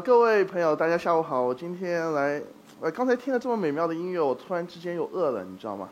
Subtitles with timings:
[0.00, 1.42] 各位朋友，大家下午好。
[1.42, 2.40] 我今天来，
[2.80, 5.90] 呃，刚才听了这么美妙的音乐，我突然之间又饿了，你知道吗？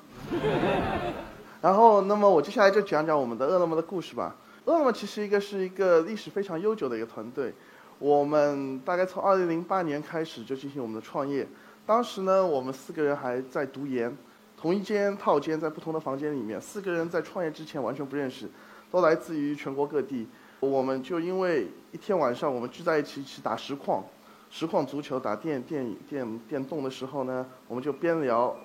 [1.61, 4.35] 然后，那么我接下来就讲讲我们的饿了么的故事吧。
[4.65, 7.53] 饿了么其实一个是一个历史非常悠久的一个团队，
[7.99, 11.47] 我们大概从2008年开始就进行我们的创业。
[11.85, 14.17] 当时呢，我们四个人还在读研，
[14.57, 18.49] 同一间套间，在不同的房间里面，四个人在创业之前完全不认识，
[18.91, 20.27] 都来自于全国各地。
[20.61, 24.03] 我们就因为一天晚上我们聚在一起一起打实况，
[24.51, 28.57] 实况足球打电电电电动的时候呢，我们就边聊，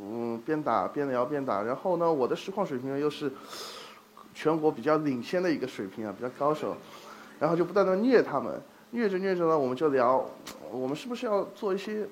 [0.00, 1.62] 嗯边打边聊边打。
[1.62, 3.32] 然后呢，我的实况水平呢又是
[4.34, 6.76] 全国比较领先的一个水平啊，比较高手。
[7.38, 8.60] 然后就不断的虐他们，
[8.90, 10.28] 虐着虐着呢，我们就聊，
[10.72, 12.08] 我们是不是要做一些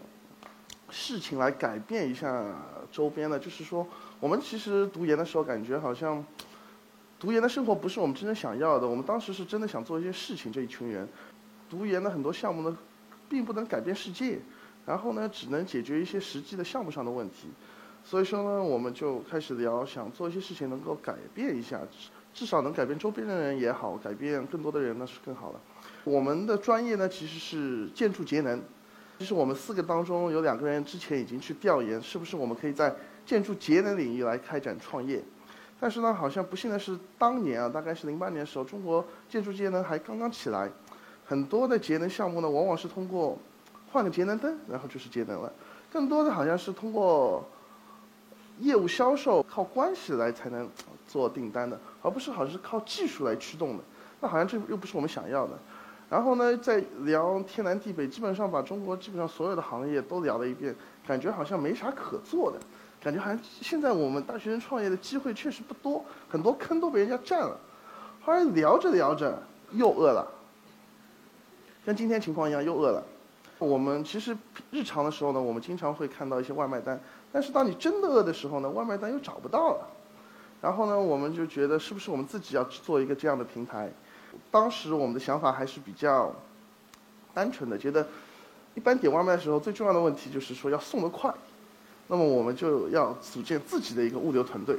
[0.90, 2.44] 事情来改变一下
[2.92, 3.36] 周边呢？
[3.36, 3.84] 就是说，
[4.20, 6.24] 我们其实读研的时候感觉好像。
[7.18, 8.86] 读研的生活不是我们真正想要的。
[8.86, 10.52] 我们当时是真的想做一些事情。
[10.52, 11.08] 这一群人，
[11.70, 12.76] 读研的很多项目呢，
[13.28, 14.38] 并不能改变世界，
[14.84, 17.48] 然后呢，只能解决一些实际的项目上的问题。
[18.04, 21.80] 所以说呢，我们就开始聊，想做一些事情能够改变一下，
[22.34, 25.60] 至少能改变周边的人也好，改变更多的人那是更好的。
[26.04, 28.60] 我们的专业呢，其实是建筑节能。
[29.18, 35.22] 其实我们四个当中有两个人之前已经去调研，是不是我们可以在建筑节能领域来开展创业。
[35.84, 40.66] 但是呢，好像不幸的是，当年啊，大概是零八年的时候，中国建筑节能还刚刚起来，
[41.26, 43.36] 很多的节能项目呢，往往是通过
[43.92, 45.52] 换个节能灯，然后就是节能了。
[45.92, 47.46] 更多的好像是通过
[48.60, 50.66] 业务销售、靠关系来才能
[51.06, 53.84] 做订单的，而不是好像是靠技术来驱动的。
[54.22, 55.52] 那好像这又不是我们想要的。
[56.08, 60.74] 然后呢，在聊天南地北，基本上把中国基本上所有的行业都聊了一遍，
[61.06, 62.58] 感觉好像没啥可做的。
[63.04, 67.54] 感觉好像现在我们大学生创业的机会确实不多，很多坑都被人家占了。
[68.24, 69.42] 后来聊着聊着
[69.72, 70.26] 又饿了，
[71.84, 73.04] 像今天情况一样又饿了。
[73.58, 74.34] 我们其实
[74.70, 76.98] 日常的时候呢，我们经常会看到一些外卖单，
[77.30, 79.86] 但是当你真的饿的时候呢，外卖单又找不到了。
[80.62, 83.90] 然后呢，我们就觉得是不是我们自己要做一个这样的平台？
[84.50, 86.34] 当时我们的想法还是比较
[87.34, 88.06] 单纯的，觉得
[88.74, 91.32] 一般点外卖的时候最重要的问题就是说要送得快。
[92.06, 94.76] 那么我们就要组建自己的一个物流团队，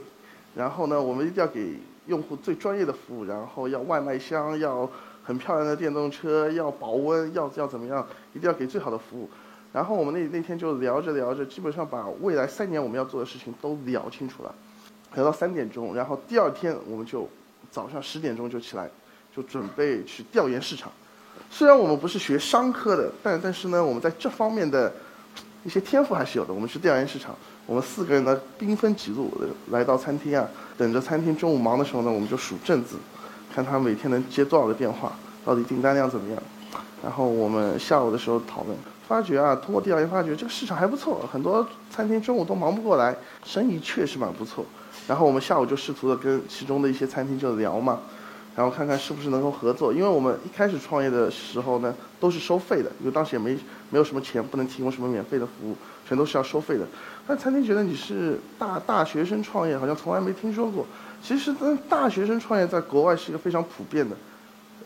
[0.56, 1.74] 然后呢，我们一定要给
[2.06, 4.88] 用户最专业的服务，然后要外卖箱，要
[5.24, 9.28] 很漂亮的电动车，要保温，要要怎么样，一定要给最好的服务。
[9.74, 14.53] 然后我们那那天就聊着聊着，基本上把未来三年我们要做的事情都聊清楚了，
[15.16, 17.28] 聊到三点钟，然后第二天我们就
[17.72, 18.88] 早上十点钟就起来，
[19.35, 20.91] 就准备去调研市场。
[21.50, 24.94] 虽然我们不是学商科的，但但是呢，我们在这方面的。
[25.66, 26.53] 一些天赋还是有的。
[26.53, 29.34] 我们去调研市场，我们四个人呢兵分几路
[29.72, 32.98] 来到餐厅啊，等着餐厅中午忙的时候呢，我们就数镇子，
[33.53, 35.12] 看他每天能接多少个电话，
[35.44, 36.42] 到底订单量怎么样。
[37.03, 38.78] 然后我们下午的时候讨论，
[39.08, 44.64] 发觉啊，通过调研发觉这个市场还不错，很多餐厅中午都忙不过来，生意确实蛮不错。
[45.08, 48.00] 然后我们下午就试图的跟其中的一些餐厅就聊嘛。
[48.55, 53.57] 然后看看是不是能够合作，因为我们一开始创业的时候呢，都是收费的，因为当时也没
[53.89, 55.75] 没有什么钱，不能提供什么免费的服务，
[56.07, 56.88] 全都是要收费的。
[57.27, 60.85] 那餐厅觉得你是大大学生创业，好像从来没听说过。
[61.21, 61.53] 其实，
[61.89, 64.16] 大学生创业在国外是一个非常普遍的，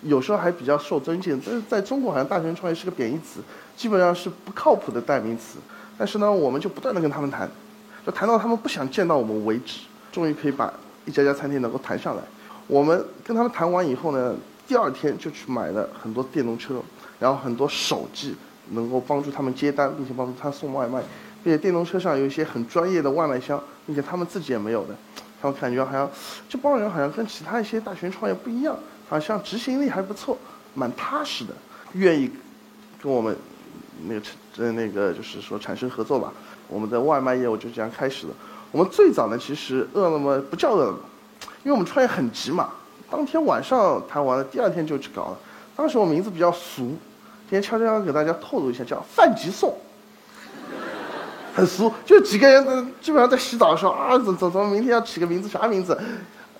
[0.02, 1.40] 有时候还比较受尊敬。
[1.46, 3.42] 但是在中国，好像大学生创业是个贬义词，
[3.76, 5.60] 基本上是不靠谱的代名词。
[5.98, 7.48] 但是呢，我们就不断的跟他们谈，
[8.06, 9.82] 就谈到他们不想见到我们为止，
[10.12, 10.74] 终于可以把
[11.06, 12.24] 一家家餐厅能够谈上来。
[12.70, 14.36] 我们跟他们谈完以后呢，
[14.68, 16.80] 第二天就去买了很多电动车，
[17.20, 18.36] 然后很多手机，
[18.74, 21.02] 能够帮助他们接单，并且帮助他送外卖，
[21.44, 24.96] 并且电动车上有一些很专业的外卖箱，并且他们自己也没有的，
[25.42, 26.08] 他们感觉好像
[26.48, 28.78] 这帮人好像跟其他一些大学创业不一样，
[29.10, 30.38] 好像执行力还不错，
[30.76, 31.54] 蛮踏实的，
[31.94, 32.30] 愿意
[33.02, 33.36] 跟我们
[34.08, 34.22] 那个
[34.58, 36.32] 呃那个就是说产生合作吧。
[36.68, 38.34] 我们的外卖业务就这样开始了。
[38.72, 41.00] 我们最早呢，其实饿了么不叫饿了么。
[41.64, 42.70] 因为我们创业很急嘛，
[43.10, 45.38] 当天晚上谈完了，第二天就去搞了。
[45.76, 46.98] 当时我名字比较俗，今
[47.50, 49.78] 天悄悄给大家透露一下，叫“饭急送”，
[51.54, 56.00] 很俗，就几个人基本上在洗澡的时候啊，怎怎怎么明天要起个名字，啥名字？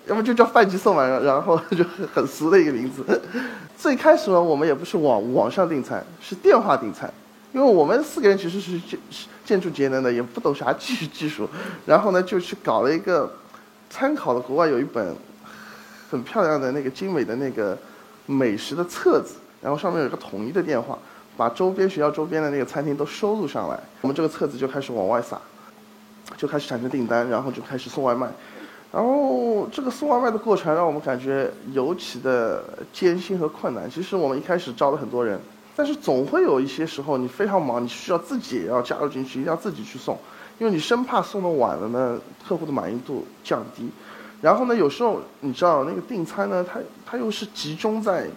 [0.06, 3.04] 要么就叫“饭急送”嘛，然后就很俗的一个名字。
[3.76, 7.12] 最开始呢，我们也不是网网上订餐，是电话订餐，
[7.52, 8.98] 因为我们四个人其实是建
[9.44, 11.48] 建筑节能的，也不懂啥技术技术，
[11.86, 13.30] 然后呢就去搞了一个。
[13.90, 15.14] 参考了国外有一本
[16.08, 17.76] 很漂亮的那个精美的那个
[18.24, 20.96] 美食的册子，然后上面有一个统一的电话，
[21.36, 23.78] 把周边学校周边的那个餐厅都收录上来。
[24.00, 25.38] 我们这个册子就开始往外撒，
[26.36, 28.28] 就开始产生订单，然后就开始送外卖。
[28.92, 33.88] 然后这个送外卖的过程让我们感觉尤其的艰辛和困难。
[33.88, 35.40] 其实我们一开始招了很多人，
[35.76, 40.18] 但是总会有一些时候你非常忙，你需要自己也要加入进去，一定要自己去送，
[40.60, 43.90] 因为你生怕送的晚了呢，客户的满意度降低。
[44.42, 48.28] 然后呢，有时候你知道那个订餐呢，它它又是集中在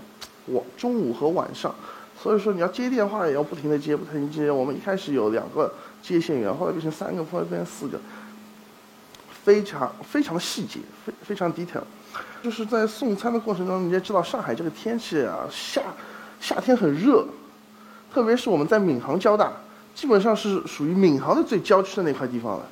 [0.46, 1.76] 我中午和晚上，
[2.18, 4.50] 所以说你要接电话也要不停的接，不停的接。
[4.50, 8.00] 我们一开始有两个接线员，后来变成三个，后来变成四个，
[9.44, 11.84] 非常非常的细节，非非常 detail。
[12.42, 15.82] 就是在送餐的过程中，你也知道上海这个天气啊，夏
[16.40, 17.26] 夏天很热，
[18.14, 19.52] 特别是我们在闵行交大，
[19.94, 22.66] 基本上是属于闵行的最郊区的那块地方了。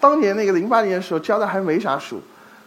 [0.00, 2.20] 当年那个零八年的时候，交大还没啥树。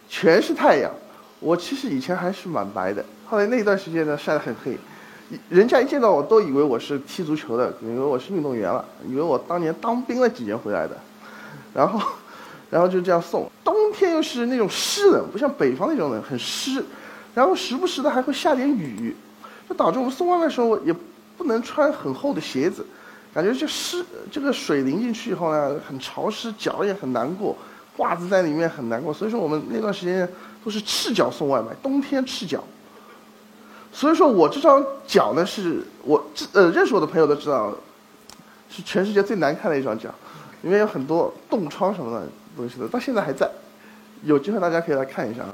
[0.07, 0.92] 全是太阳，
[1.39, 4.77] 我其实以前还是蛮白的，后来那段时间呢晒得很黑，
[5.50, 10.95] 人家一见到我都以为我是踢足球的，以为我是运动员了，以为我当年当兵了几年回来的，
[11.74, 12.07] 然后，
[12.69, 13.50] 然后就这样送。
[13.63, 16.86] 冬天又是那种湿冷，不像北方那种冷，很湿，
[17.33, 19.15] 然后时不时的还会下点雨，
[19.68, 20.94] 就导致我们送外卖的时候也
[21.36, 22.86] 不能穿很厚的鞋子，
[23.36, 27.56] 感觉这湿这个水淋进去以后呢很潮湿，脚也很难过。
[27.98, 30.28] 袜子在里面很难过，所以说我们那段时间
[30.64, 32.64] 都是赤脚送外卖，冬天赤脚。
[33.94, 36.22] 所以说我这双脚呢，是我
[36.52, 37.74] 呃认识我的朋友都知道，
[38.70, 40.10] 是全世界最难看的一双脚，
[40.64, 42.28] 里面有很多冻疮什么的
[42.58, 43.50] 东西的，到现在还在。
[44.24, 45.46] 有机会大家可以来看一下。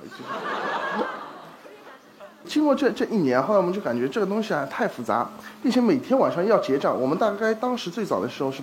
[2.46, 5.30] 经过这这一年，后来我们就感觉这个东西啊太复杂，
[5.62, 7.00] 并且每天晚上要结账。
[7.00, 8.62] 我们大概当时最早的时候是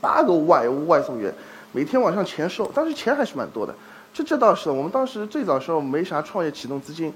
[0.00, 1.32] 八个外外送员。
[1.72, 3.74] 每天晚上钱收，但是钱还是蛮多的。
[4.12, 7.10] 这这倒是，我们当时最早时候没啥创业启动资金，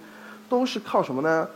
[0.48, 1.46] 都是靠什么呢？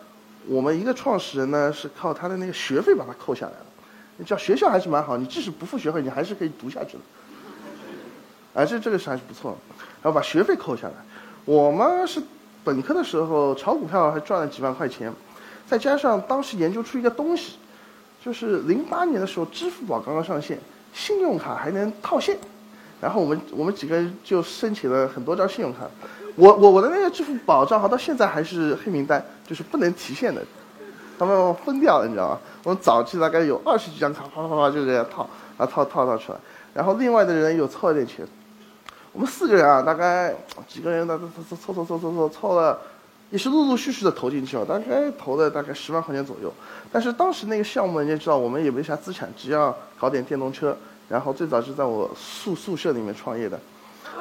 [0.46, 4.24] 我们一个创始人呢是靠他的那个学费把它扣下来了。
[4.26, 7.02] 叫学校还是蛮好，你即使不付学费，你还是可以读下去的。
[8.52, 9.56] 哎，这这个是还是不错。
[10.02, 10.94] 然后把学费扣下来。
[11.46, 12.20] 我们是
[12.62, 15.12] 本科的时候炒股票还赚了几万块钱，
[15.66, 17.54] 再加上当时研究出一个东西，
[18.24, 20.58] 就是零八年的时候支付宝刚刚上线，
[20.92, 22.36] 信用卡还能套现。
[23.00, 25.88] 然后我们我们几个就申请了很多张信用卡，
[26.36, 30.42] 我我我的那个支付宝账号到现在还是黑名单，就是不能提现的，
[31.18, 32.38] 他们封掉了，你知道吗？
[32.64, 36.38] 我们早期大概有二十几张卡，啪啪啪就这样套，啊套套套出来。
[36.74, 38.26] 然后另外的人又凑了点钱，
[39.12, 40.34] 我们四个人啊，大概
[40.68, 42.78] 几个人凑凑凑凑凑凑凑了，
[43.30, 46.52] 也是陆陆续续的投进去了，大概投了大概十万块钱左右。
[46.92, 50.76] 但是当时那个项目，你也知道，我们也没啥资产，只要搞点电动车。
[51.08, 53.58] 然后最早是在我宿宿舍里面创业的，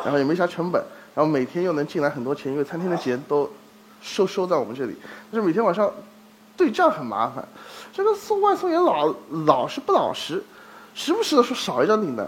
[0.04, 0.84] 然后也没啥成本，
[1.14, 3.48] 然后每天又能进来很多钱，因为餐厅的钱都
[4.02, 4.96] 收收在我们这里。
[5.32, 5.94] 但是每天晚上
[6.58, 7.48] 对账很麻烦，
[7.94, 9.14] 这个送外送员老
[9.46, 10.44] 老是不老实，
[10.96, 12.28] 时不时的说少一张订单，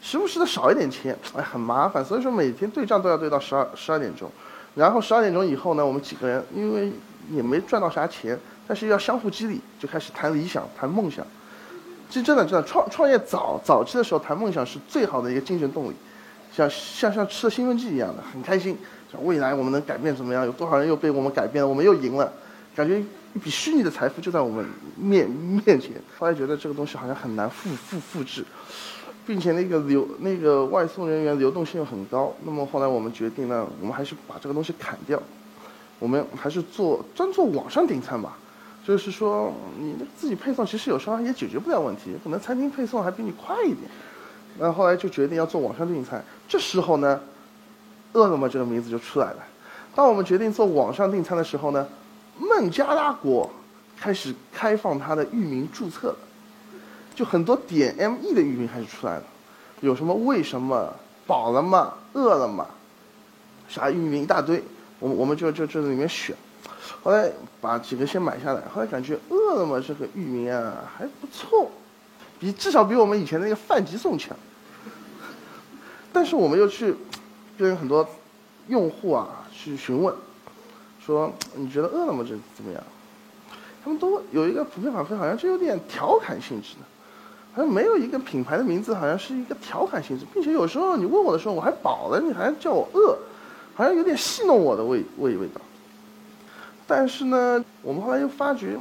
[0.00, 2.04] 时不时的少一点钱，哎，很麻烦。
[2.04, 4.30] 所以说每天对账都要对到十二十二点钟，
[4.74, 6.92] 然后十二点钟以后呢，我们几个人因为
[7.30, 11.26] 也没赚到啥钱，但是要相互激励，就开始谈理想，谈梦想。
[12.08, 15.94] 其实真的，真的创创业早早期的时候谈梦想是最好的一个精神动力，
[16.54, 18.78] 像像像吃了兴奋剂一样的，很开心。
[19.12, 20.44] 像未来我们能改变怎么样？
[20.44, 21.68] 有多少人又被我们改变了？
[21.68, 22.32] 我们又赢了，
[22.76, 23.00] 感觉
[23.34, 24.64] 一笔虚拟的财富就在我们
[24.96, 25.92] 面面前。
[26.18, 28.44] 后来觉得这个东西好像很难复复复制，
[29.28, 32.34] 并且那个流那个外送人员流动性又很高。
[32.46, 35.22] 那么后来我们决定呢，我们还是把这个东西砍掉，
[35.98, 38.38] 我们还是做专做网上订餐吧。
[38.86, 43.80] 就是说，你自己配送其实有时候也解决不了问题，可能餐厅配送还比你快一点。
[44.58, 46.24] 那后来就决定要做网上订餐。
[46.48, 47.20] 这时候呢，
[48.14, 49.44] 饿了么这个名字就出来了。
[49.94, 51.86] 当我们决定做网上订餐的时候呢，
[52.38, 53.50] 孟加拉国
[53.94, 56.16] 开始开放它的域名注册了，
[57.18, 59.24] 就很多点 me 的域名开始出来了，
[59.80, 60.94] 有什么为什么
[61.26, 61.94] 饱了吗？
[62.12, 62.64] 饿了么，
[63.68, 64.62] 啥域名一大堆，
[65.00, 66.36] 我们我们就就就在里面选。
[67.02, 67.28] 后来
[67.60, 71.68] 把几个先买下来，后来感觉饿了么这个域名啊还不错，
[72.38, 74.36] 比至少比我们以前那个饭集送强。
[76.14, 76.94] 但是我们又去
[77.58, 78.08] 跟很多
[78.68, 80.14] 用户啊去询问，
[81.04, 82.80] 说你觉得饿了么这怎么样？
[83.82, 86.86] 他们都有一个普遍反馈，好像就有点调侃性质的，
[87.52, 93.18] 好像没有一个品牌的名字，好像是一个调侃性质，并且有时候你问我的时候，我还饱了，你还叫我饿，
[93.74, 95.60] 好像有点戏弄我的味味味道。
[96.86, 98.78] 但是呢，我们后来又发觉，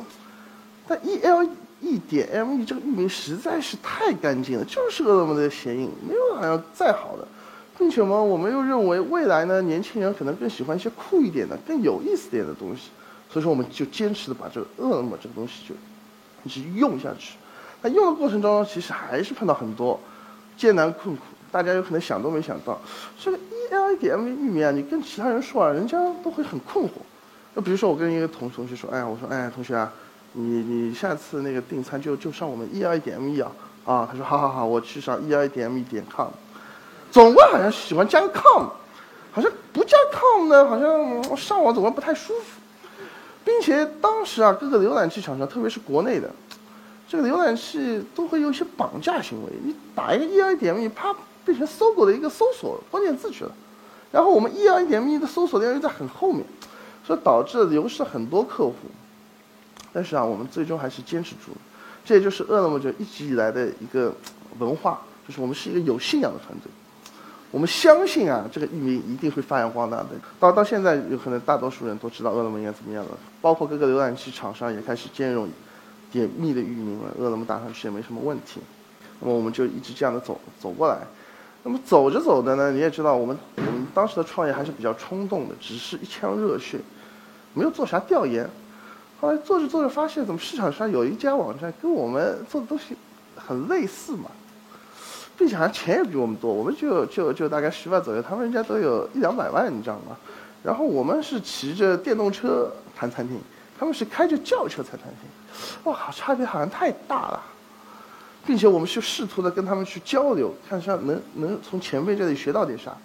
[0.88, 7.28] 但 e l e 点 m e 这个域名实在是太干净了，就是饿了么的谐音，没有好像再好的，
[7.78, 12.90] 并且嘛，我们又认为未来呢，年轻人可能更喜欢一些酷一点的、更有意思点的东西，
[13.30, 15.76] 所以说我们就坚持的把这个饿了么这个东西就
[16.44, 17.34] 一直用下去。
[17.82, 20.00] 那用的过程中，其实还是碰到很多
[20.58, 22.80] 艰难困苦，大家有可能想都没想到，
[23.20, 23.42] 这个 e
[23.72, 26.92] l e 点 m e 域名啊，你跟其他人说啊，人家都会很困惑。
[27.56, 29.92] 就比如说，我跟一个同同学说，哎呀，我说，哎，同学啊，
[30.34, 33.52] 你你下次那个订餐就就上我们 eldme 啊
[33.84, 36.28] 啊，他说好好好，我去上 eldme 点 com
[37.12, 38.66] 总归好像喜欢加个 com，
[39.32, 42.62] 好像不加 com 呢，好像上网总归不太舒服，
[43.44, 46.30] 并且当时啊，各个浏览器厂商，特别是国内的，
[47.08, 53.52] 这个浏览器都会有一些绑架行为，你打一个 e i 点 me，啪变成搜狗的一个搜索关键字去了，
[54.12, 56.44] 然后我们 e i 点 me 的搜索量又在很后面，
[57.06, 58.74] 所以导致流失很多客户。
[59.94, 61.58] 但是啊，我们最终还是坚持住了，
[62.04, 64.14] 这也就是饿了么就一直以来的一个
[64.60, 66.70] 文化，就是我们是一个有信仰的团队，
[67.52, 70.10] 我们相信啊，这个域名一定会发扬光大的。
[70.40, 73.12] 到到现在，有可能大多数人都知道饿了么应该怎么样了，
[73.42, 75.48] 包括各个浏览器厂商也开始兼容
[76.12, 78.60] 点密的域名了，饿了么打上去也没什么问题。
[79.20, 81.00] 那么我们就一直这样的走走过来。
[81.64, 86.80] 那么走着走的呢，你也知道，我们我们当时的创业还是比较冲动的，只是一腔热血，
[87.54, 88.50] 没有做啥调研。
[89.20, 92.96] 后来做着做着发现，怎么市场上有一家网站跟我们做的东西
[93.36, 94.30] 很类似嘛，
[95.38, 100.16] 并且好像钱也比我们多，我们就就就大概十万左右，他们人家都有一两百万，你知道吗？
[100.64, 103.40] 然后我们是骑着电动车谈餐厅，
[103.80, 107.44] 他们是开着轿车谈餐厅，哇，差别好像太大了，
[108.46, 112.96] 并且我们去试图的跟他们去交流，看上能能从前辈这里学到点啥，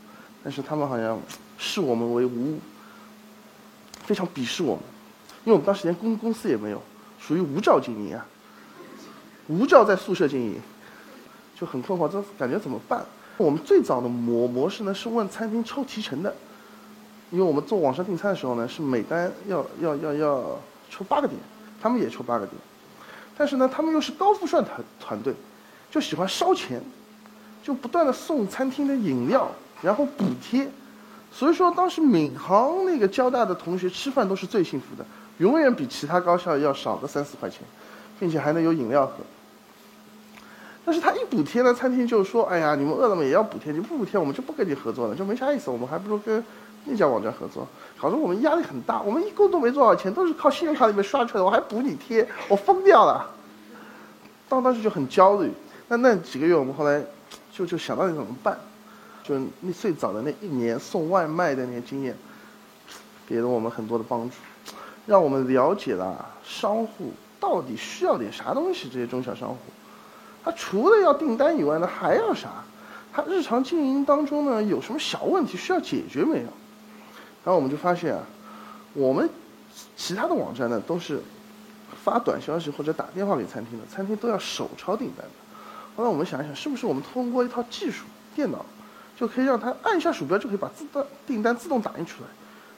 [0.43, 1.21] 但是他们好像
[1.59, 2.59] 视我们为无物，
[4.05, 4.83] 非常鄙视我们。
[5.45, 6.81] 因为我们当时连公公司也没有，
[7.19, 8.25] 属于无照经营啊，
[9.49, 10.61] 无照在宿舍经营，
[11.59, 13.05] 就很困惑，这感觉怎么办？
[13.37, 16.33] 我们最早的模模式呢是问餐厅抽提成的，
[17.33, 21.41] 因为我们做网上订餐的时候呢是每单要要要要抽八个点，
[21.81, 22.57] 他们也抽八个点，
[23.37, 25.35] 但是呢他们又是高富帅团团队，
[25.91, 26.81] 就喜欢烧钱，
[27.63, 30.69] 就不断的送餐厅的饮料，然后补贴，
[31.33, 35.05] 所以说当时闵行那个交大的同学吃饭都是最幸福的。
[35.39, 37.61] 永远比其他高校要少个三四块钱，
[38.21, 39.15] 并且还能有饮料喝。
[40.85, 45.71] 但是他一补贴呢，餐厅就说：“哎呀，你们饿了么也要补贴，你不补贴我们就不跟你合作了，就没啥意思。
[45.71, 46.45] 我们还不如跟
[46.85, 47.67] 那家网站合作。”
[48.01, 53.31] 搞得我们压力很大，我们一共都没多少钱，都是靠信用卡里面刷出来的，我还补你贴，我疯掉了。
[54.49, 55.53] 当当时就很焦虑。
[55.87, 57.01] 那那几个月，我们后来
[57.53, 58.59] 就就想到底怎么办？
[59.23, 62.17] 就那最早的那一年送外卖的那些经验，
[63.25, 64.35] 给了我们很多的帮助。
[65.07, 68.89] 让我们了解了商户到底需要点啥东西。
[68.93, 69.59] 这些中小商户，
[70.45, 72.49] 他除了要订单以外呢，还要啥？
[73.13, 76.49] 他日常经营当中呢，有什么小问题需要解决没有？
[77.45, 78.23] 然后我们就发现啊，
[78.95, 79.29] 我们
[79.97, 81.21] 其他的网站呢，都是
[82.05, 85.27] 发短消息或者打电话给餐厅的，餐厅都要手抄订单。
[85.97, 88.65] 后来我们想一想，是不是我们通过一套技术，电脑
[89.17, 92.29] 就可以让他按一下鼠标，就可以把自动订单自动打印出来？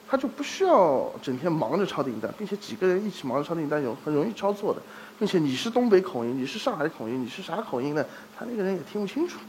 [0.07, 4.79] 他就不需要整天忙着抄订单，并且几个人一起忙着抄订单有很容易抄错的，
[5.17, 8.05] 并且你是东北口音，你是上海口音，你是啥口音呢？
[8.37, 9.39] 他那个人也听不清楚，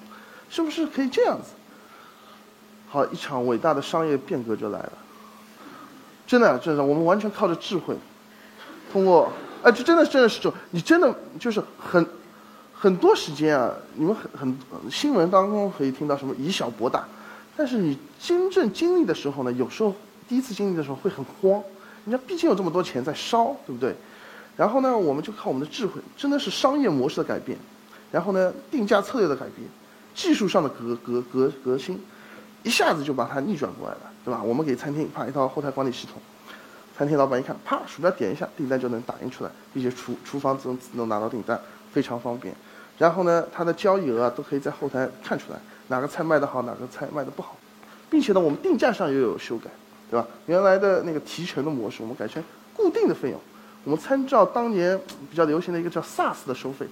[0.49, 1.51] 是不是可以这样子？
[2.89, 4.93] 好，一场伟大的商业变革就来了，
[6.27, 7.97] 真的，真的，我们完全靠着智慧，
[8.93, 9.31] 通过，
[9.63, 12.05] 哎，这真的真的是就你真的就是很
[12.73, 14.41] 很多时间啊，你们很
[14.71, 17.07] 很新闻当中可以听到什么以小博大，
[17.57, 19.95] 但是你真正经历的时候呢，有时候。
[20.29, 21.63] 第一次经历的时候会很慌，
[22.05, 23.95] 人家毕竟有这么多钱在烧，对不对？
[24.57, 27.57] 然后呢，我们就靠我们的智慧，真的是商业模式的改变，
[28.11, 29.69] 然后呢，定价策略的改变，
[30.17, 31.97] 技术上的革革革革新，
[32.65, 34.43] 一下子就把它逆转过来了，对吧？
[34.43, 36.21] 我们给餐厅发一套后台管理系统，
[36.99, 41.59] 餐厅老板一看，啪，鼠标点一下，订单就能打印出来，并且厨厨房自动自动拿到订单，
[41.93, 42.53] 非常方便。
[42.99, 47.57] 然后呢，它的交易额啊都可以在后台看出来，哪个菜卖得好，哪个菜卖得不好，
[48.11, 49.71] 并且呢，我们定价上又有修改。
[50.09, 50.25] 对吧？
[50.47, 52.41] 原来的那个提成的模式，我们改成
[52.73, 53.41] 固定的费用。
[53.83, 54.97] 我们参照当年
[55.29, 56.87] 比较流行的一个叫 SaaS 的收费，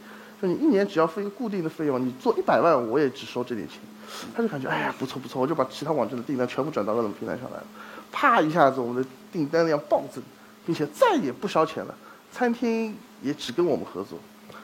[0.49, 3.79] 你一年只要付一个固定的费用，你做一百万，我也只收这点钱。
[4.35, 7.65] 他就感觉哎呀不错不错，我就把其他网站的订单全部转到饿了么平台上来了。
[8.13, 10.23] 啪一下子，我们的订单量暴增，
[10.65, 11.95] 并且再也不烧钱了。
[12.31, 14.19] 餐厅也只跟我们合作，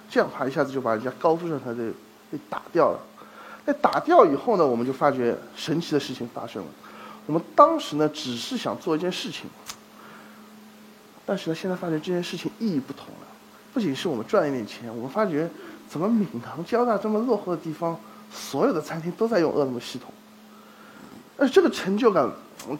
[0.08, 1.90] 这样啪一下子就把人家高富帅团队
[2.30, 3.00] 给打掉了。
[3.64, 6.68] 那打掉以后呢，我们就发觉神奇的事情发生了。
[7.26, 9.48] 我们当时呢，只是想做一件事情，
[11.24, 13.26] 但是呢，现在发觉这件事情意义不同了。
[13.72, 15.48] 不仅是我们赚一点钱，我们发觉，
[15.88, 17.98] 怎么闵行交大这么落后的地方，
[18.32, 20.12] 所有的餐厅都在用饿了么系统，
[21.36, 22.30] 而这个成就感，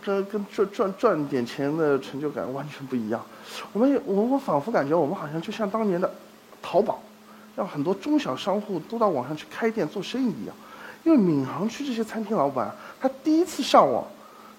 [0.03, 3.25] 跟跟赚赚赚点钱的成就感完全不一样。
[3.73, 6.13] 我们我我仿佛感觉我们好像就像当年的
[6.61, 7.01] 淘宝，
[7.55, 10.55] 让很多中小商户都到网上去开店做生意一样。
[11.05, 14.05] 因为闵行区这些餐厅老板，他第一次上网。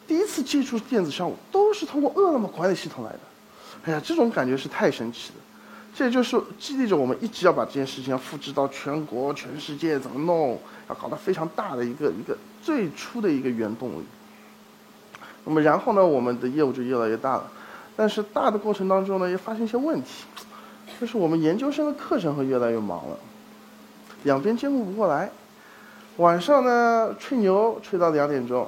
[0.08, 3.20] 第一次接触电子商务都是通过饿了么管理系统来的，
[3.84, 5.41] 哎呀，这种感觉是太神奇了。
[5.94, 10.58] 这就是激励着我们一直要把这件事情要复制到全国、全世界，怎么弄，
[10.90, 14.06] 要搞得非常大的一个一个最初的一个原动力。
[15.44, 17.52] 那么然后呢，我们的业务就越来越大了，
[17.96, 20.24] 但是大的过程当中呢，也发现一些问题，
[21.00, 23.18] 就是我们研究生的课程会越来越忙了，
[24.24, 25.30] 两边兼顾不过来，
[26.18, 28.66] 晚上呢吹牛吹到两点钟，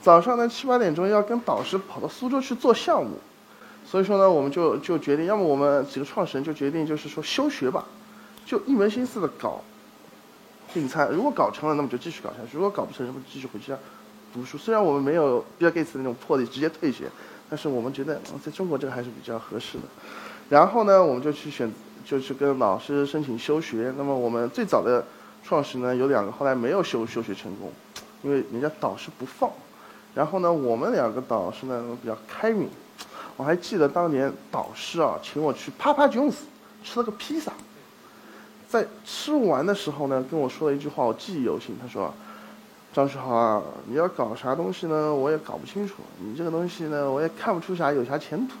[0.00, 3.18] 早上呢七八点钟要跟导师跑到苏州去做项目。
[3.90, 7.84] 所以说呢，我们就就决定，要么我们几个创始人就决定，就是说休学吧，
[8.46, 9.60] 就一门心思的搞
[10.72, 11.10] 订餐。
[11.10, 13.76] 如果搞成了，那么就继续搞下去；如果搞不成，那么继续回家
[14.32, 14.56] 读书。
[14.56, 17.10] 虽然我们没有 Bill Gates 那种魄力直接退学，
[17.48, 19.84] 但是我们觉得在中国这个还是比较合适的。
[20.48, 21.68] 然后呢，我们就去选，
[22.04, 23.92] 就去跟老师申请休学。
[23.98, 25.04] 那么我们最早的
[25.42, 27.72] 创始呢有两个，后来没有休休学成功，
[28.22, 29.50] 因为人家导师不放。
[30.14, 32.68] 然后呢，我们两个导师呢比较开明。
[33.36, 36.44] 我还记得当年导师啊，请我去帕帕琼斯
[36.84, 37.52] 吃了个披萨，
[38.68, 41.76] 在吃完的时候呢，跟我说了一句话，我记忆犹新。
[41.80, 42.12] 他说
[42.92, 45.14] ：“张世豪啊，你要搞啥东西呢？
[45.14, 45.96] 我也搞不清楚。
[46.18, 48.54] 你这个东西呢，我也看不出啥有啥前途。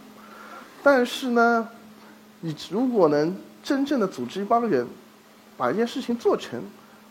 [0.82, 1.68] 但是呢，
[2.40, 4.86] 你如果能真正的组织一帮人，
[5.56, 6.62] 把一件事情做成，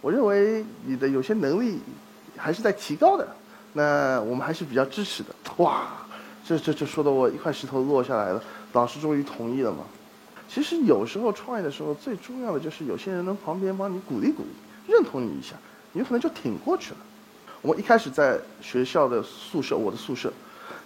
[0.01, 1.80] 我认为你的有些能力
[2.36, 3.28] 还是在提高的。
[3.74, 5.88] 那我们还是比较支持的。”哇！
[6.50, 8.41] 这这这说的我一块石头落下来了，
[8.74, 9.84] 老师终于同意了嘛。
[10.48, 15.56] 其实有时候创业的时候，最重要的就是有些人能旁边帮你鼓励鼓励，认同你一下，
[15.91, 16.98] 你有可能就挺过去了。
[17.62, 20.34] 我们一开始在学校的宿舍，我的宿舍，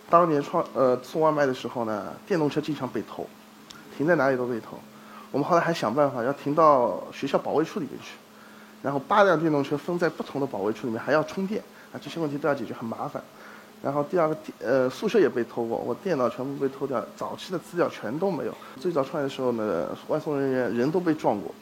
[0.10, 3.26] 当年创呃送外卖的时候呢，电动车经常被偷，
[3.98, 4.78] 停在哪里都被偷。
[5.32, 8.16] 我们后来还想办法要停到学校保卫处里面去，
[8.82, 13.24] 然后八辆电动车分在不同的保卫处里面，还要充电啊，这些问题都要解决，很麻烦。
[13.84, 18.56] 然后第二个，呃，宿舍也被偷过，我电脑全部被偷掉，早期的资料全都没有。
[18.80, 21.54] 最早创业的时候呢，外送人员人都被撞过，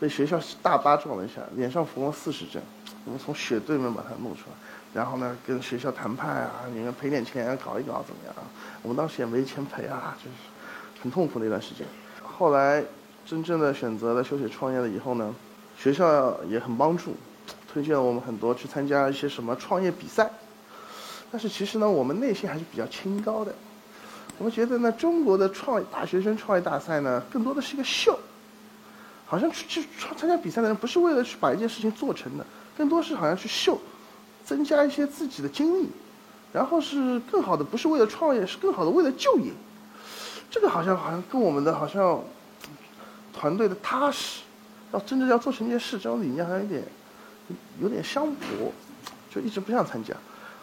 [0.00, 2.62] 被学校大巴撞了一下，脸上缝了四十针，
[3.04, 4.56] 我们从血堆里面把它弄出来，
[4.94, 8.48] 然后呢，跟学校谈判啊，你们赔点钱搞一搞怎么样啊？
[8.80, 10.36] 我们当时也没钱赔啊，就是
[11.02, 11.86] 很痛苦那段时间。
[12.24, 12.82] 后来
[13.26, 15.34] 真正的选择了休学创业了以后呢，
[15.76, 17.14] 学校也很帮助，
[17.70, 20.30] 推荐我们很多去参加一些什么创业比赛。
[21.32, 23.52] 但是其实呢，我们内心还是比较清高的。
[24.38, 28.18] 我们觉得呢，中国的创大学生创业大赛呢，更多的是一个秀。
[29.24, 32.44] 好像去去参加比赛的人，不是为了去把一件事情做成的，
[32.76, 33.80] 更多是好像去秀，
[34.44, 35.88] 增加一些自己的经历，
[36.52, 39.50] 然后是更好的，不是为了创业，是更好的为了就业。
[40.50, 42.22] 这个好像好像跟我们的好像
[43.32, 44.42] 团队的踏实，
[44.92, 46.82] 要真正要做成一件事，这种理念好像有点
[47.80, 48.70] 有点相悖，
[49.34, 50.14] 就一直不想参加。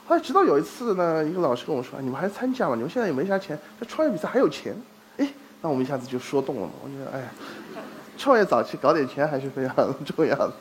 [0.09, 2.73] 后来直到有一次呢，一个老师跟我说：“你们还参加吗？
[2.73, 4.75] 你们现在也没啥钱，这创业比赛还有钱。”
[5.17, 5.29] 哎，
[5.61, 6.71] 那我们一下子就说动了嘛。
[6.83, 7.29] 我觉得，哎，
[8.17, 10.53] 创业早期搞点钱还是非常重要的。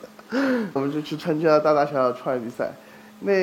[0.71, 2.71] 我们就去参加了大大小小创业比赛。
[3.21, 3.33] 那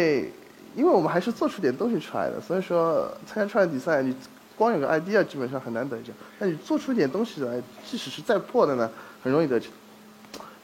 [0.77, 4.15] 因为我们还是做出点东西出来的，所以说参加创业比赛，你
[4.57, 6.15] 光有个 idea 基本上很难得奖。
[6.39, 8.89] 但你做出点东西来，即使是再破的呢，
[9.25, 9.69] 很容易得奖，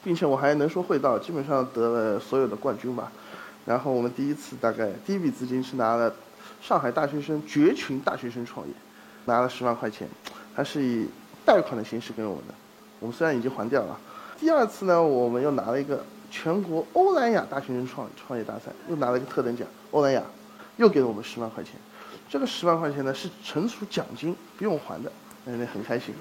[0.05, 3.11] 并且我还能说会道，基本上得了所有的冠军吧。
[3.65, 6.13] 然后我们第一次大概第一笔资金是拿了
[6.61, 8.73] 上海大学生绝群大学生创业，
[9.25, 10.09] 拿了十万块钱，
[10.55, 11.07] 还是以
[11.45, 12.55] 贷款的形式给我们的。
[12.99, 13.99] 我们虽然已经还掉了。
[14.39, 20.23] 第二次呢，我们又拿了一个全国欧莱雅大学生创创业大赛，又拿了一个特等奖，欧莱雅
[20.77, 21.75] 又给了我们十万块钱。
[22.29, 25.13] 这个十万块钱呢是纯属奖金，不用还的，
[25.45, 26.15] 那很开心，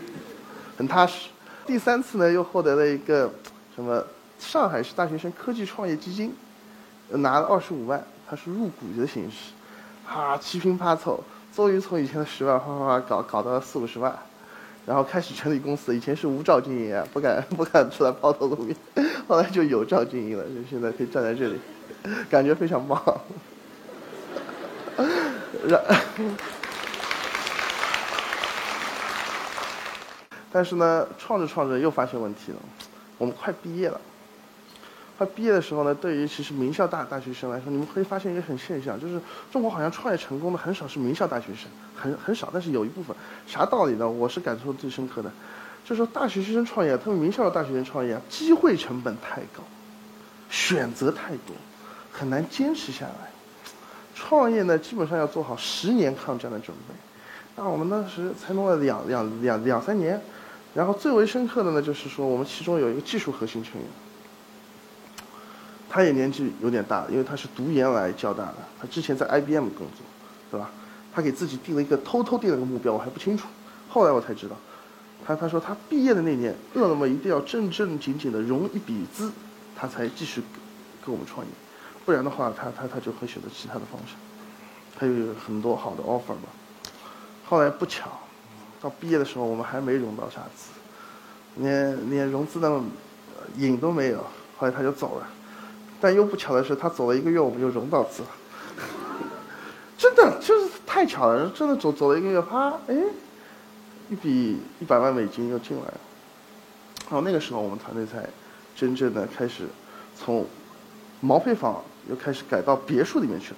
[0.78, 1.30] 很踏实。
[1.66, 3.32] 第三次呢又获得了一个
[3.76, 4.04] 什么
[4.38, 6.36] 上海市大学生科技创业基金。
[7.18, 9.52] 拿了二十五万，他是入股的形式，
[10.06, 14.18] 哈，七拼八凑，终于从以前的十万哗哗哗搞搞到了四五十万，
[14.86, 15.96] 然后开始成立公司。
[15.96, 18.76] 以前是无照经营啊，不敢不敢出来抛头露面，
[19.28, 21.60] 后来就有照经营了，就现在可以站在这里，
[22.30, 23.02] 感觉非常棒。
[25.68, 25.80] 然，
[30.52, 32.58] 但是呢，创着创着又发现问题了，
[33.18, 34.00] 我们快毕业了。
[35.22, 44.10] 他毕业的时候呢，对于其实名校大大学生来说，你们可以发现一个很现象，就是中国好像创业成功的很少是名校大学生，很很少，但是有一部分，啥道理呢？
[44.10, 45.32] 我是感受最深刻的，
[45.86, 49.62] 就是说大学生创业，他们名校的大学生创业，机会成本太高，
[50.50, 51.56] 选择太多，
[52.12, 53.30] 很难坚持下来。
[54.16, 56.96] 创业呢，基本上要做好十年抗战的准备，
[57.56, 60.20] 那我们当时才弄了两两两两三年，
[60.74, 63.88] 然后最为深刻的呢，就是说我们其中有一个技术核心成员。
[65.94, 70.06] 他也年纪有点大，因为他是读研来交大的，他之前在 IBM 工作，
[70.50, 70.70] 对吧？
[71.14, 73.46] 他给自己定了一个偷偷定了个目标，我还不清楚，
[73.90, 74.56] 后来我才知道，
[75.28, 79.30] 他他说他毕业的那年，饿了么一定要正正经经的融一笔资，
[79.76, 80.42] 他才继续
[81.06, 81.52] 跟我们创业，
[82.06, 84.14] 不然的话，他他他就会选择其他的方式。
[84.98, 86.48] 他有很多好的 offer 嘛。
[87.46, 88.10] 后来不巧，
[88.80, 90.70] 到毕业的时候我们还没融到啥资，
[91.58, 92.80] 连连融资的
[93.58, 94.24] 影都没有。
[94.58, 95.28] 后来他就走了，
[96.02, 98.30] 但又不巧的是，他走了一个月，我们就融到资了。
[99.98, 102.96] 真的就是太巧了，真的走走了一个月，啪，哎。
[104.10, 105.94] 一笔一百万美金又进来了，
[107.06, 108.28] 然后那个时候我们团队才
[108.76, 109.64] 真正的开始
[110.18, 110.46] 从
[111.22, 113.58] 毛坯房又开始改到别墅里面去了。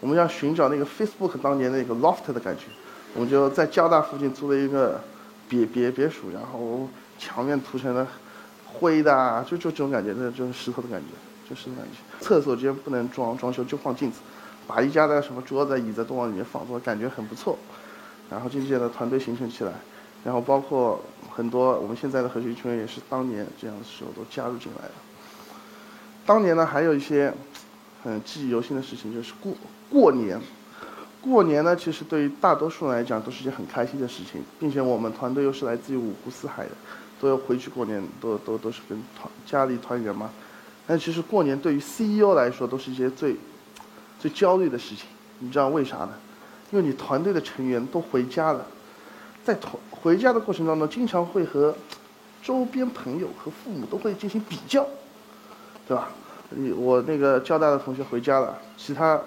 [0.00, 2.64] 我们要寻找那个 Facebook 当年那个 loft 的感觉，
[3.14, 5.00] 我们就在交大附近租了一个
[5.48, 6.86] 别别别墅，然后
[7.18, 8.06] 墙面涂成了
[8.66, 11.06] 灰的，就就这种感觉，那就是石头的感觉，
[11.48, 11.82] 就是那。
[12.20, 14.18] 厕所间不能装装修，就放镜子，
[14.66, 17.56] 把一家的什么桌子椅子都往里面放，我感觉很不错。
[18.30, 19.72] 然后渐渐的团队形成起来，
[20.22, 24.90] 然后包括很多我们现在的核心成员也是当年这样的时候都加入进来的。
[26.26, 27.32] 当年呢还有一些
[28.04, 29.54] 很记忆犹新的事情，就是过
[29.88, 30.38] 过年，
[31.22, 36.72] 过年呢其实对于大多数人来讲都是件很开心的事情，并且我们团队又是来自于五湖四海的，
[37.18, 40.30] 都要回去过年，都都都是跟团家里团圆嘛。
[40.88, 43.36] 但其实过年对于 CEO 来说都是一些最
[44.18, 45.06] 最焦虑的事情，
[45.38, 46.10] 你知道为啥呢？
[46.72, 48.64] 因为你团队的成员都回家了，
[49.44, 51.74] 在团回家的过程当中，经常会和
[52.42, 54.86] 周边朋友和父母都会进行比较，
[55.86, 56.08] 对吧？
[56.48, 59.20] 你我那个交大的同学回家了，其他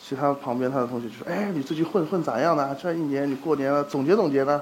[0.00, 2.74] 其他旁边他的同学就说：“哎，你最近混混咋样呢？
[2.80, 4.60] 这一年你过年了，总结总结呢？”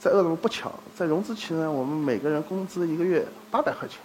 [0.00, 3.98] 在饿了么不巧，在融资期呢，我们每个人工资一个月八百块钱，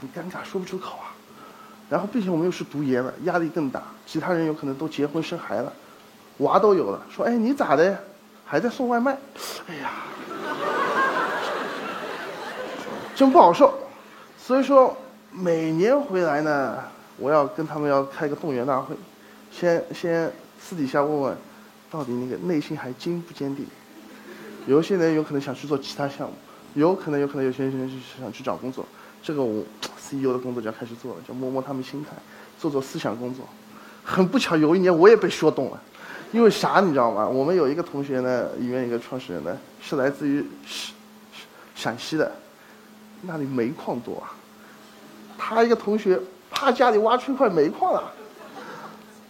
[0.00, 1.14] 很尴尬，说不出口啊。
[1.90, 5.72] 然后并且我们又是读研了，压力更大，其他人有可能都结婚生孩了。
[6.38, 7.96] 娃都有了，说哎你咋的，
[8.44, 9.16] 还在送外卖？
[9.68, 9.90] 哎呀，
[13.14, 13.72] 真不好受。
[14.38, 14.96] 所以说
[15.30, 16.82] 每年回来呢，
[17.18, 18.96] 我要跟他们要开个动员大会，
[19.52, 21.36] 先先私底下问问，
[21.90, 23.66] 到底那个内心还坚不坚定？
[24.66, 26.34] 有些人有可能想去做其他项目，
[26.72, 28.84] 有可能有可能有些人想去找工作。
[29.24, 29.64] 这个我
[29.98, 32.10] CEO 的工作就要开始做了，就摸摸他们心态，
[32.60, 33.46] 做做思想工作。
[34.04, 35.80] 很不巧，有一年我也被说动了。
[36.30, 37.26] 因为啥你知道吗？
[37.26, 40.92] 我们有一个同学呢，里面一个创始人呢，是来自于陕
[41.74, 42.30] 陕西的，
[43.22, 44.34] 那里煤矿多啊。
[45.38, 48.12] 他一个同学，怕家里挖出一块煤矿了，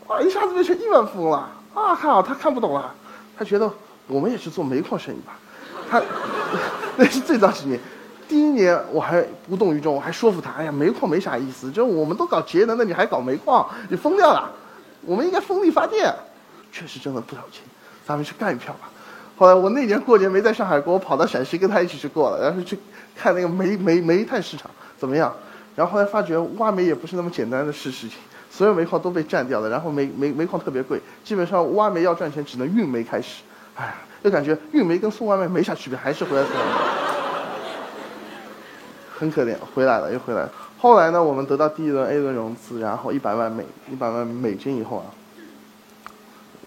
[0.06, 1.94] 哇，一下子变成亿万富翁了啊！
[1.94, 2.94] 哈他看不懂啊，
[3.36, 3.70] 他觉得
[4.06, 5.38] 我们也是做煤矿生意吧。
[5.90, 6.02] 他
[6.96, 7.78] 那是最早几年，
[8.28, 14.50] 第一年我还无动于衷，我还说服他，哎呀，煤矿没啥意思，就我们都搞节能的，你还搞煤矿，你疯掉了。
[15.02, 16.14] 我们应该风力发电。
[16.72, 17.62] 确实挣了不少钱，
[18.04, 18.90] 咱们去干一票吧。
[19.36, 22.78] 后来我那年过年没在上海过，我跑到陕西跟他一起去过了，然后去
[23.14, 25.32] 看那个煤煤煤炭市场怎么样。
[25.76, 28.18] 然后后来发觉挖煤也不是那么简单的事事情，
[28.50, 33.42] 所有煤矿都被占掉了，然后煤煤煤矿特别贵，基本上挖煤要赚钱只能运煤开始。
[33.74, 37.03] 哎呀，就感觉运煤跟送外卖没啥区别，还是回来送外卖。
[39.16, 40.52] 很可怜，回来了又回来了。
[40.78, 45.06] 后来呢，我们得到第一轮 A 轮融资，然后一百万美一百万美金以后啊。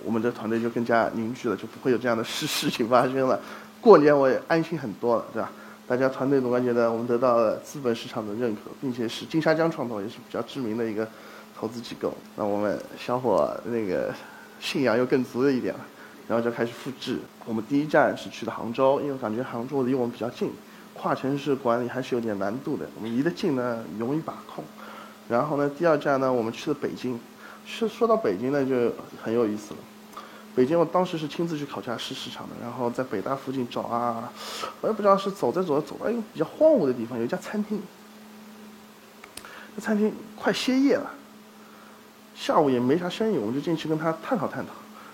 [0.05, 3.39] 我们的团队就更加凝聚了，就不会有这样的事事情发生了。
[3.81, 5.51] 过年我也安心很多了，对吧？
[5.85, 11.07] 大家团队总感觉呢我们得到了资本市场的认可，并且是金沙江创投也是比较知名的一个
[11.57, 12.13] 投资机构。
[12.35, 14.13] 那我们小伙那个
[14.59, 15.79] 信仰又更足了一点了，
[16.27, 17.19] 然后就开始复制。
[17.45, 20.51] 我们第一站是去的杭州，因为感觉杭州离我们比较近，
[20.97, 22.85] 跨城市管理还是有点难度的。
[22.95, 24.63] 我们离得近呢，容易把控。
[25.29, 27.19] 然后呢，第二站呢，我们去了北京。
[27.69, 29.79] 是说到北京呢，就很有意思了。
[30.55, 34.31] 北京，我当时是亲自去考察市市场的，然后在北大附近找啊，
[34.79, 37.81] 我也不知道是走着走着走到一个比较荒芜的地方，有一家餐厅，
[39.75, 41.11] 那餐厅快歇业了，
[42.33, 44.71] 下午也没啥生意，我们就进去跟他探讨探讨。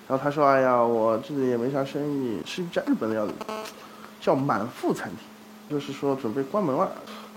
[0.08, 3.34] 然后他说：“哎呀，我这里也没啥生意，是一家日本料理，
[4.22, 5.20] 叫满腹餐厅，
[5.74, 6.92] 就是说准备关门了。”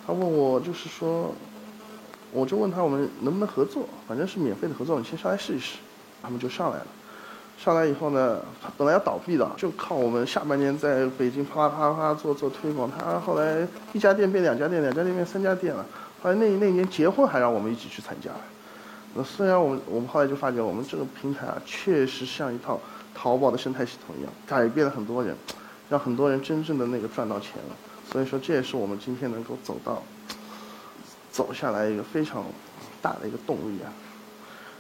[0.06, 1.34] 他问我，就是说，
[2.30, 5.78] 我就问他我们能不能合作，反正是免费的合作，你先上来试一试。
[6.22, 6.86] 他们就上来了。
[7.58, 8.38] 上来以后呢，
[8.76, 12.88] 本来要倒闭的，就靠我们下半年在北京啪啪啪做做推广。
[12.90, 15.84] 他后来一家店变两家店，两家店变三家店了。
[16.22, 18.30] 后来那那年结婚还让我们一起去参加。
[19.14, 22.78] 那虽然我们我们后来就发觉，我们这个平台啊，确实像一套
[23.14, 25.34] 淘宝的生态系统一样，改变了很多人，
[25.88, 27.76] 让很多人真正的那个赚到钱了。
[28.10, 30.02] 所以说，这也是我们今天能够走到
[31.30, 32.44] 走下来一个非常
[33.02, 33.92] 大的一个动力啊。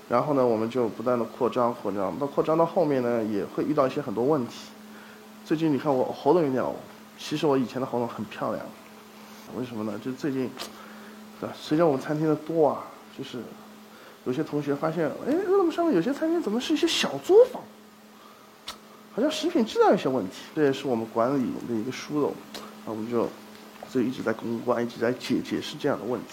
[0.08, 4.68] 然后呢，我们就不断的扩张扩张，到扩张到后面呢，也会遇到一些很多问题。
[5.44, 6.64] 最近你看我喉咙有点
[7.18, 8.64] 其实我以前的喉咙很漂亮，
[9.56, 9.98] 为什么呢？
[10.04, 10.50] 就最近，
[11.40, 11.54] 对吧？
[11.60, 12.84] 随着我们餐厅的多啊，
[13.18, 13.42] 就是
[14.24, 17.62] 有些同学发现，哎，饿了么上面有些餐厅怎么是一些小作坊？
[19.14, 22.32] 好像食品质量有些问题，这也是我们管理的一个疏漏，
[22.86, 23.28] 那我们就
[23.88, 26.28] 所以一直在公关，一直在解解释这样的问题。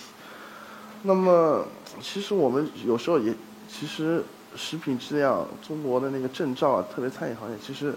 [1.02, 1.66] 那么，
[2.00, 3.34] 其实我们有时候也，
[3.68, 4.24] 其实
[4.56, 7.94] 食品质量，中国的那个证照啊，特别餐饮行业，其实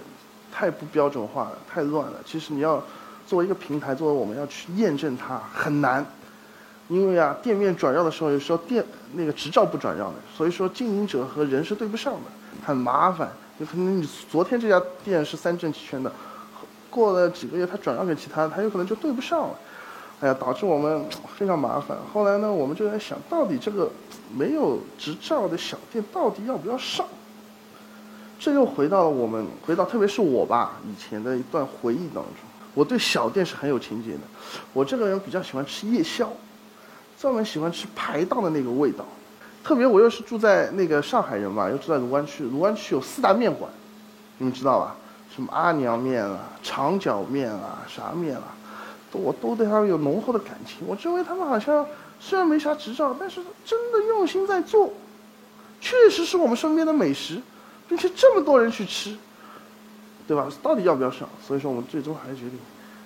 [0.51, 2.19] 太不标准化了，太乱了。
[2.25, 2.83] 其实你要
[3.27, 6.05] 作为一个平台，作为我们要去验证它很难，
[6.89, 12.21] 因为啊，店面转让的时候，有时候店那个执照不转让的，所以说经营者和人是对不上的，
[12.65, 13.31] 很麻烦。
[13.59, 16.13] 就可能你昨天这家店是三证齐全的，
[16.97, 19.55] 过了几个月他转让给其他，他有可能就对不上了，
[20.21, 21.05] 哎呀，导致我们
[21.37, 21.95] 非常麻烦。
[22.11, 23.91] 后来呢，我们就在想到底这个
[24.35, 27.05] 没有执照的小店到底要不要上？
[28.39, 32.35] 这又回到了我们，回到特别是我吧以前的一段回忆当中。
[32.73, 34.21] 我对小店是很有情节的，
[34.73, 36.31] 我这个人比较喜欢吃夜宵，
[37.19, 39.05] 专门喜欢吃排档的那个味道。
[39.63, 43.71] 特别我又是住在那个上海人嘛，又住在卢湾区，卢湾区有四大面馆，
[44.39, 44.97] 你们知道吧？
[45.35, 48.55] 什么阿娘面啊、长角面啊、啥面啊，
[49.13, 50.87] 都我都对他们有浓厚的感情。
[50.87, 51.87] 我认为他们好像
[52.19, 54.93] 虽然没啥执照，但是真的用心在做，
[55.81, 57.41] 确实是我们身边的美食，
[57.87, 59.15] 并且这么多人去吃，
[60.27, 60.49] 对吧？
[60.63, 61.29] 到底要不要上？
[61.47, 62.59] 所以说我们最终还是决定，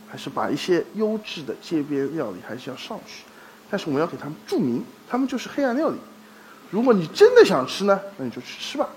[0.09, 3.25] 还是把一些优质的街边料理还是要上去，
[3.69, 5.97] 但是我们要给他们注明，他们就是黑暗料理。
[6.71, 8.89] 如果你真的想吃呢，那你就去吃吧。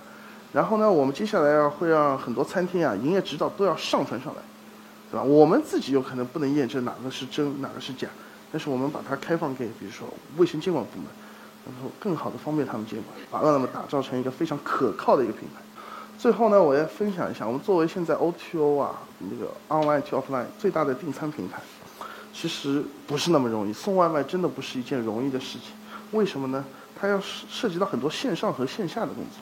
[0.53, 4.41] 然后呢，我们接下来要会让很多餐厅啊，营业执照都要上传上来，
[5.11, 5.23] 对吧？
[5.23, 8.07] 我们自己有可能不能验证哪个是真，哪个是假，
[8.51, 11.07] 但是我们把它开放给，比如说卫生监管部门，
[11.65, 15.61] 然后更好的方便他们监管，把饿了么打造成一个非常可靠的一个品牌。
[16.19, 21.59] 最后呢，我要分享一下，我们作为现在 O2O 啊，那个 Online to Offline 最大的订餐平台，
[22.31, 25.73] 其实不是那么容易，送外卖真的不是一件容易的事情。
[26.11, 26.63] 为什么呢？
[26.95, 29.41] 它要涉涉及到很多线上和线下的工作。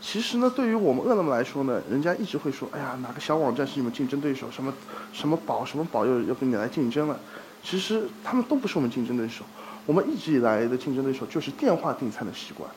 [0.00, 4.50] 其实呢，对于我们饿了么来说呢，人家一直会说：“哎呀，哪个小网站是你们竞争对手？
[4.50, 4.72] 什么
[5.12, 7.20] 什么宝什么宝又要跟你来竞争了？”
[7.62, 9.44] 其实他们都不是我们竞争对手。
[9.84, 12.68] 我们一直以来的竞争对手就是电话订餐的习惯。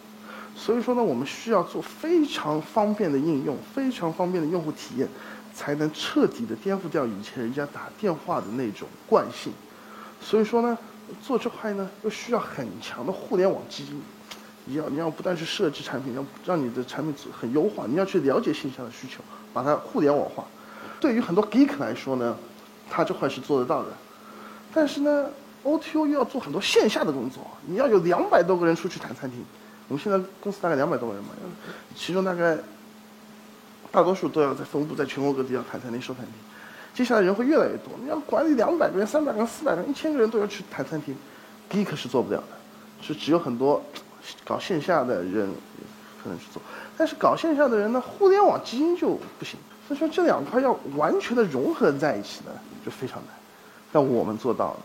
[0.55, 5.07] 所以说呢，我们需要做非常方便的应用，非常方便的用户体验，
[5.53, 9.53] 才能彻底的颠覆掉以前人家打电话的那种惯性。
[10.19, 10.77] 所以说呢。
[11.21, 14.01] 做这块呢，又需要很强的互联网基因。
[14.65, 17.85] 你要你要不断去设计产品，要让你的产品很优化。
[17.87, 19.21] 你要去了解线下的需求，
[19.53, 20.45] 把它互联网化。
[20.99, 22.37] 对于很多 geek 来说呢，
[22.89, 23.89] 他这块是做得到的。
[24.73, 25.29] 但是呢
[25.63, 27.45] ，OTO 又要做很多线下的工作。
[27.65, 29.43] 你要有两百多个人出去谈餐厅。
[29.89, 31.31] 我们现在公司大概两百多个人嘛，
[31.95, 32.57] 其中大概
[33.91, 36.33] 大多数都要在分布在全国各地要谈餐厅、收餐厅。
[36.93, 41.15] 接下来人会越来越多，你要管理两百个人、三百个人、四百个人、一千个人都要去谈餐厅
[41.69, 42.57] ，，geek 是做不了的，
[43.01, 43.83] 是只有很多
[44.45, 45.49] 搞线下的人
[46.23, 46.61] 可能去做，
[46.97, 52.51] 但是搞线下的人呢，互联网基因就不行，所以说这两块要完全的融合在一起呢，
[52.85, 53.35] 就非常难，
[53.91, 54.79] 但我们做到了，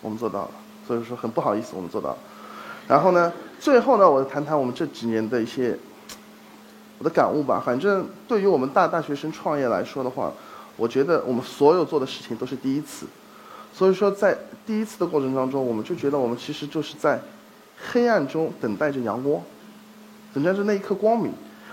[0.00, 0.50] 我们做到了，
[0.86, 2.18] 所以说很不好意思，我们做到了。
[2.86, 5.78] 然后呢，最后呢，我谈谈我们这几年的一些
[6.98, 7.62] 我的感悟吧。
[7.64, 10.32] 反正对于我们大大学生创业来说的话。
[10.76, 13.06] 我觉得我们所有做的事情都是第一次，
[13.72, 14.36] 所以说在
[14.66, 17.16] 第一次的过程当中，我们就觉得我们其实就是在
[17.92, 19.40] 黑暗中等待着阳光，
[20.32, 21.32] 等待着那一刻光明，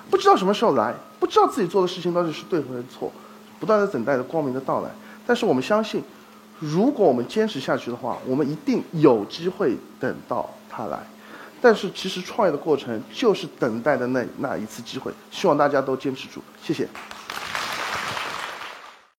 [0.09, 3.11] 不知道什么时候来，不知道自己做的事情到底是对还是错，
[3.59, 4.89] 不断的等待着光明的到来。
[5.25, 6.03] 但是我们相信，
[6.59, 10.99] 如果我们坚持下去的话，我们一定有机会等到它来。
[11.61, 16.87] 但是其实创业的过程就是等待的那那一次机会，希望大家都坚持住，谢谢。